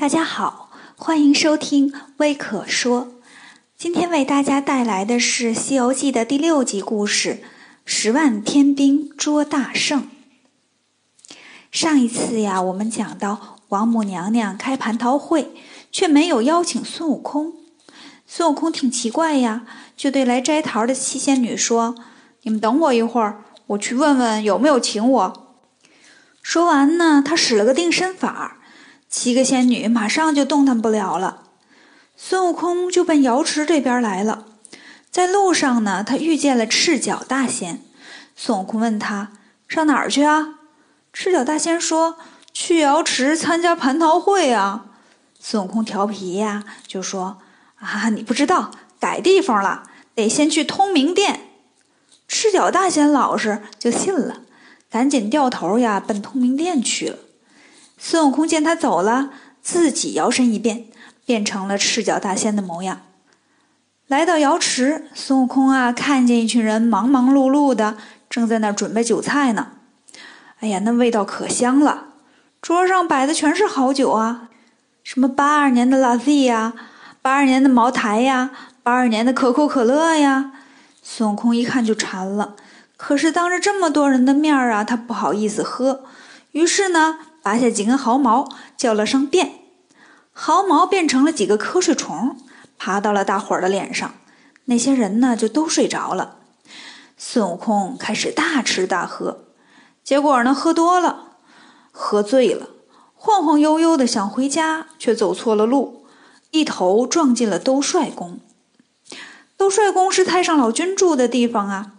[0.00, 3.20] 大家好，欢迎收听微可说。
[3.76, 7.34] 今天为大家带来的是《西游记》的第六集故事
[7.84, 10.04] 《十万天兵捉大圣》。
[11.70, 15.52] 上一次呀，我们讲到王母娘娘开蟠桃会，
[15.92, 17.52] 却没有邀请孙悟空。
[18.26, 19.66] 孙悟空挺奇怪呀，
[19.98, 21.94] 就对来摘桃的七仙女说
[22.44, 25.54] ：“你们等我一会儿，我去问问有没有请我。”
[26.40, 28.56] 说完呢，他使了个定身法。
[29.10, 31.42] 七个仙女马上就动弹不了了，
[32.16, 34.46] 孙悟空就奔瑶池这边来了。
[35.10, 37.82] 在路上呢，他遇见了赤脚大仙。
[38.36, 39.32] 孙悟空问他
[39.66, 40.60] 上哪儿去啊？
[41.12, 42.16] 赤脚大仙说
[42.54, 44.86] ：“去瑶池参加蟠桃会啊。”
[45.40, 47.38] 孙悟空调皮呀，就说
[47.80, 49.82] ：“啊，你不知道，改地方了，
[50.14, 51.48] 得先去通明殿。”
[52.28, 54.42] 赤脚大仙老实，就信了，
[54.88, 57.18] 赶紧掉头呀，奔通明殿去了。
[58.02, 59.28] 孙悟空见他走了，
[59.60, 60.86] 自己摇身一变，
[61.26, 63.02] 变成了赤脚大仙的模样。
[64.06, 67.98] 来到瑶池，孙悟空啊，看见一群人忙忙碌碌的，
[68.30, 69.72] 正在那儿准备酒菜呢。
[70.60, 72.06] 哎呀，那味道可香了！
[72.62, 74.48] 桌上摆的全是好酒啊，
[75.04, 76.72] 什么八二年的拉菲呀，
[77.20, 78.50] 八二年的茅台呀，
[78.82, 80.52] 八二年的可口可乐呀。
[81.02, 82.56] 孙悟空一看就馋了，
[82.96, 86.04] 可是当着这么多人的面儿啊，他不好意思喝，
[86.52, 87.18] 于是呢。
[87.42, 89.52] 拔下几根毫毛，叫了声“变”，
[90.32, 92.36] 毫毛变成了几个瞌睡虫，
[92.78, 94.12] 爬到了大伙儿的脸上。
[94.66, 96.36] 那些人呢，就都睡着了。
[97.16, 99.44] 孙悟空开始大吃大喝，
[100.02, 101.36] 结果呢，喝多了，
[101.90, 102.68] 喝醉了，
[103.14, 106.06] 晃晃悠悠的想回家，却走错了路，
[106.50, 108.40] 一头撞进了兜率宫。
[109.56, 111.92] 兜率宫是太上老君住的地方啊。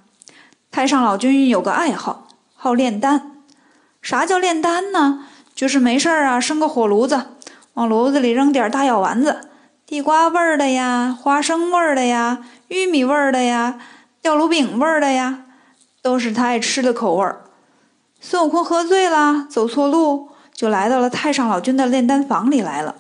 [0.72, 3.44] 太上老君有个爱好，好炼丹。
[4.02, 5.28] 啥叫炼丹呢？
[5.54, 7.26] 就是没事儿啊，生个火炉子，
[7.74, 9.50] 往炉子里扔点大药丸子，
[9.86, 13.80] 地瓜味儿的呀，花生味儿的呀，玉米味儿的呀，
[14.22, 15.46] 吊炉饼味儿的呀，
[16.02, 17.44] 都是他爱吃的口味儿。
[18.20, 22.96] 孙悟空喝醉了，走错路，就来到了太上老君的炼丹房里来了。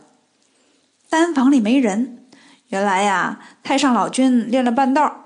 [1.09, 2.25] 丹房里没人，
[2.69, 5.25] 原来呀，太上老君练了半道，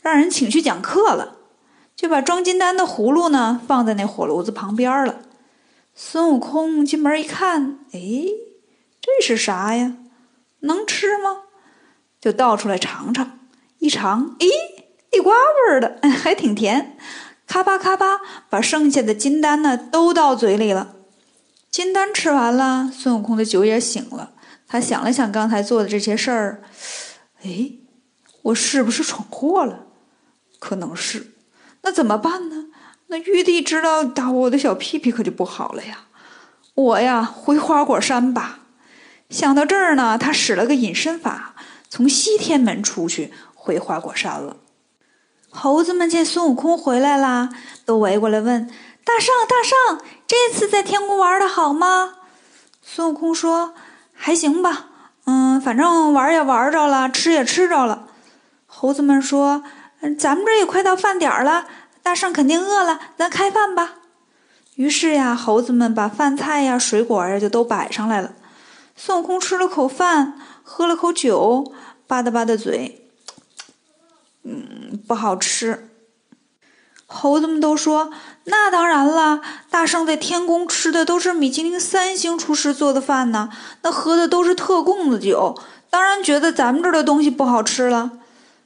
[0.00, 1.36] 让人请去讲课了，
[1.94, 5.16] 就把装金丹的葫芦呢放在那火炉子旁边了。
[6.02, 8.00] 孙悟空进门一看，哎，
[9.02, 9.98] 这是啥呀？
[10.60, 11.42] 能吃吗？
[12.18, 13.38] 就倒出来尝尝。
[13.80, 14.48] 一尝，咦，
[15.10, 16.96] 地瓜味儿的， 还挺甜。
[17.46, 18.18] 咔吧咔吧，
[18.48, 20.96] 把剩下的金丹呢都倒嘴里了。
[21.70, 24.32] 金丹吃完了，孙悟空的酒也醒了。
[24.66, 26.62] 他想了想刚才做的这些事儿，
[27.42, 27.72] 哎，
[28.40, 29.88] 我是不是闯祸了？
[30.58, 31.34] 可能是。
[31.82, 32.69] 那怎么办呢？
[33.10, 36.04] 那玉帝知道打我的小屁屁可就不好了呀！
[36.74, 38.60] 我呀回花果山吧。
[39.28, 41.56] 想到这儿呢，他使了个隐身法，
[41.88, 44.58] 从西天门出去回花果山了。
[45.50, 47.48] 猴子们见孙悟空回来啦，
[47.84, 48.70] 都围过来问
[49.04, 52.14] ：“大圣，大圣，这次在天宫玩的好吗？”
[52.80, 53.74] 孙悟空说
[54.14, 54.86] ：“还行吧，
[55.24, 58.06] 嗯，反正玩也玩着了，吃也吃着了。”
[58.66, 59.64] 猴子们说
[60.00, 61.66] ：“嗯，咱们这也快到饭点了。”
[62.02, 63.94] 大圣肯定饿了，咱开饭吧。
[64.76, 68.32] 于是呀，猴子们把饭菜呀、水果呀就都摆上来了。
[68.96, 71.72] 孙悟空吃了口饭，喝了口酒，
[72.06, 73.10] 吧嗒吧嗒嘴，
[74.44, 75.88] 嗯，不好吃。
[77.06, 78.10] 猴子们都说
[78.44, 83.50] ：“那当然了，大圣在天宫吃的都是米其林三星厨师做的饭呢，
[83.82, 85.58] 那喝的都是特供的酒，
[85.90, 88.12] 当然觉得咱们这儿的东西不好吃了。”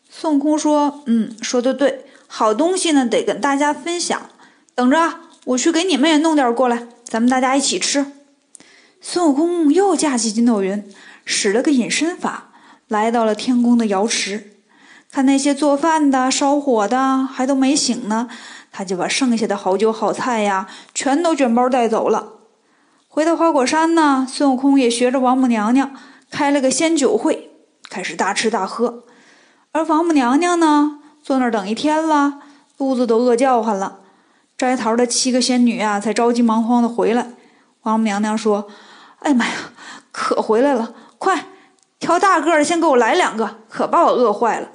[0.09, 2.07] 孙悟空说：“嗯，说的对。”
[2.37, 4.21] 好东西呢，得跟大家分享。
[4.75, 8.07] 等着，我去给你们也弄点过来，咱们大家一起吃。
[9.01, 10.85] 孙悟空又架起筋斗云，
[11.25, 12.51] 使了个隐身法，
[12.89, 14.51] 来到了天宫的瑶池。
[15.13, 18.29] 看那些做饭的、烧火的还都没醒呢，
[18.73, 22.33] 他就把剩下的好酒好菜呀，全都卷包带走了。
[23.07, 25.95] 回到花果山呢，孙悟空也学着王母娘娘
[26.33, 27.53] 开了个仙酒会，
[27.89, 29.05] 开始大吃大喝。
[29.71, 30.99] 而王母娘娘呢？
[31.25, 32.35] 坐那儿等一天了，
[32.77, 34.01] 肚子都饿叫唤了。
[34.59, 37.31] 摘桃的七个仙女啊，才着急忙慌的回来。
[37.85, 38.69] 王母娘娘说
[39.21, 39.53] ：“哎妈呀，
[40.13, 40.95] 可回来了！
[41.17, 41.47] 快
[41.99, 44.69] 挑大个的，先给我来两个，可把我饿坏了。”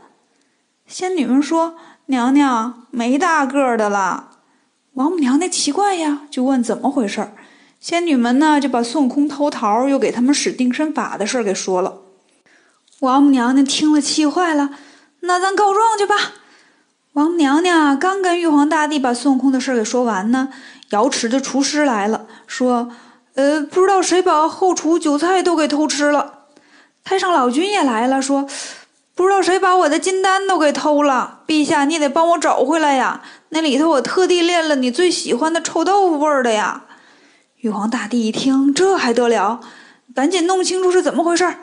[0.88, 1.75] 仙女们说
[2.07, 4.31] ：“娘娘没大个的了。”
[4.95, 7.34] 王母娘娘奇怪呀，就问怎么回事儿。
[7.80, 12.00] 仙女们呢，就把孙悟空偷桃又给他们使定身法的事儿给说了。
[13.02, 14.72] 王母娘娘听了，气坏了。
[15.21, 16.16] 那咱告状去吧！
[17.13, 20.50] 王母娘娘刚跟玉皇大帝把孙悟空的事给说完呢，
[20.92, 22.89] 瑶池的厨师来了，说
[23.36, 26.45] ：“呃，不知道谁把后厨韭菜都给偷吃了。
[27.04, 28.48] 太上老君也来了，说。
[29.16, 33.21] 不知道谁把我的金丹都给偷了，陛下，你得帮我找回来呀！
[33.50, 36.83] 那里头我特地炼了你最喜欢的臭豆腐味儿的呀！
[37.57, 39.60] 玉皇大帝一听，这还得了？
[40.16, 41.57] 赶紧弄清楚是怎么回事儿。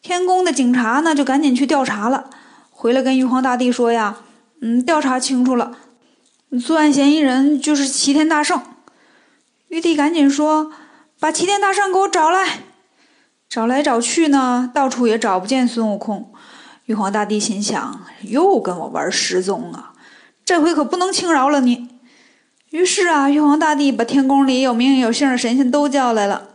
[0.00, 2.30] 天宫的警察呢，就赶紧去调查了，
[2.84, 4.18] 回来跟玉皇大帝说呀
[4.60, 5.74] ：“嗯，调查清楚了，
[6.62, 8.60] 作案嫌疑人就是齐天大圣。”
[9.68, 10.70] 玉帝赶紧说
[11.18, 12.64] ：“把齐天大圣给我找来！”
[13.48, 16.30] 找来找去呢，到处也找不见孙悟空。
[16.84, 19.94] 玉皇大帝心想：又跟我玩失踪啊！
[20.44, 21.88] 这回可不能轻饶了你。
[22.68, 26.50] 于是啊，玉皇大帝把天宫里有名有姓的神仙都叫来了，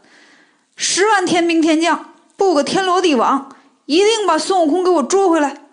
[0.76, 3.50] 十万天兵天将，布个天罗地网，
[3.88, 5.64] 一定把孙悟空给我捉回来。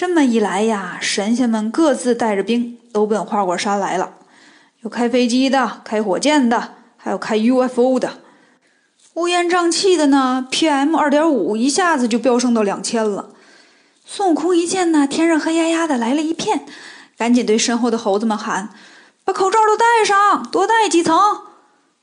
[0.00, 4.14] 这么一来呀，神仙们各自带着兵，都奔花果山来了。
[4.80, 8.14] 有开飞机的，开火箭的，还有开 UFO 的。
[9.12, 13.28] 乌烟瘴气的呢，PM 二点五一下子就飙升到两千了。
[14.06, 16.64] 孙悟空一见呢，天上黑压压的来了一片，
[17.18, 18.70] 赶紧对身后的猴子们喊
[19.22, 21.18] ：“把口罩都戴上，多戴几层。”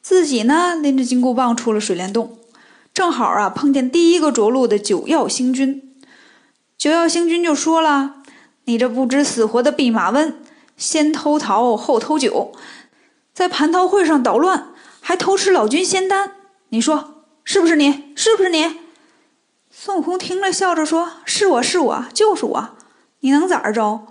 [0.04, 2.38] 自己呢，拎着金箍棒出了水帘洞，
[2.94, 5.87] 正好啊，碰见第一个着陆的九曜星君。
[6.77, 8.18] 九曜星君就说了
[8.65, 10.39] ：“你这不知死活的弼马温，
[10.77, 12.51] 先偷桃后偷酒，
[13.33, 14.68] 在蟠桃会上捣乱，
[15.01, 16.33] 还偷吃老君仙丹，
[16.69, 18.13] 你说是不是你？
[18.15, 18.77] 是不是你？”
[19.71, 22.69] 孙悟空听了，笑着说：“是我是我，就是我，
[23.21, 24.07] 你能咋着？”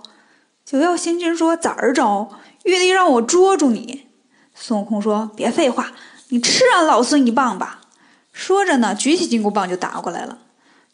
[0.65, 2.29] 九曜星君说：“咋着？
[2.65, 4.07] 玉帝让我捉住你。”
[4.53, 5.93] 孙悟空说：“别废话，
[6.29, 7.79] 你吃俺老孙一棒吧！”
[8.33, 10.39] 说着呢，举起金箍棒就打过来了。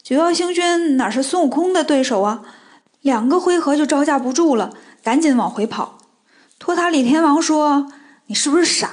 [0.04, 2.42] 九曜星君哪是孙悟空的对手啊？
[3.00, 5.98] 两个回合就招架不住了，赶紧往回跑。
[6.60, 7.88] 托塔李天王说
[8.28, 8.92] ：“你是不是傻？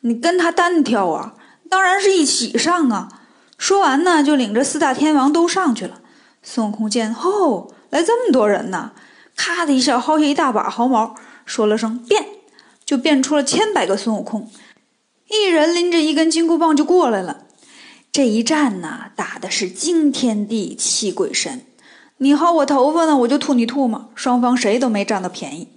[0.00, 1.34] 你跟他单挑啊？
[1.70, 3.08] 当然是一起上啊！”
[3.56, 6.00] 说完呢，就领着四大天王都上去了。
[6.42, 8.90] 孙悟空见哦，来这么多人呢，
[9.36, 11.14] 咔的一下薅下一大把毫毛，
[11.46, 12.26] 说了声变，
[12.84, 14.50] 就变出了千百个孙悟空，
[15.30, 17.44] 一人拎着一根金箍棒就过来了。
[18.18, 21.64] 这一战呢，打的是惊天地泣鬼神，
[22.16, 25.68] 你薅我头发呢，我就吐你唾沫，双方谁都没占到便宜。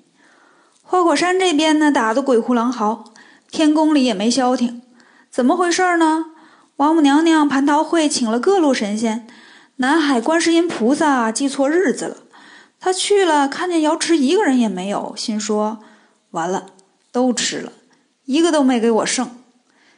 [0.82, 3.14] 花果山这边呢，打得鬼哭狼嚎，
[3.52, 4.82] 天宫里也没消停，
[5.30, 6.26] 怎么回事呢？
[6.78, 9.28] 王母娘娘蟠桃会请了各路神仙，
[9.76, 12.18] 南海观世音菩萨记错日子了。
[12.80, 15.78] 他去了，看见瑶池一个人也没有，心说：
[16.32, 16.66] 完了，
[17.12, 17.72] 都吃了，
[18.26, 19.30] 一个都没给我剩。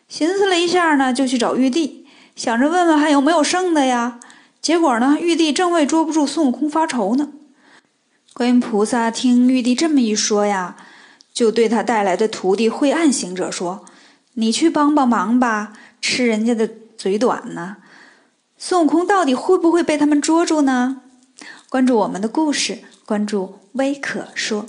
[0.09, 2.02] 寻思了一下呢，就去找玉帝，
[2.35, 4.19] 想着问问还有没有剩的呀。
[4.61, 7.29] 结果呢，玉帝正为捉不住孙悟空发愁呢。
[8.33, 10.75] 观音菩萨听玉帝这么一说呀，
[11.33, 13.85] 就对他带来的徒弟晦暗行者说
[14.35, 17.77] ：“你去帮帮忙吧。”吃人家的嘴短呢？
[18.57, 21.01] 孙悟空到底会不会被他们捉住呢？
[21.69, 24.65] 关注我们的故事，关注微可说。